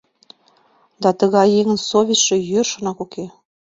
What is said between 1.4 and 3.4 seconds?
еҥын совестьше йӧршынак уке.